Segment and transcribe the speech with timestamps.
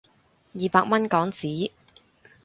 [0.53, 1.69] 二百蚊港紙